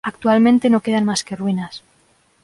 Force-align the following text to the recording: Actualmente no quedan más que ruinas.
Actualmente 0.03 0.71
no 0.71 0.81
quedan 0.81 1.05
más 1.05 1.23
que 1.23 1.35
ruinas. 1.35 1.83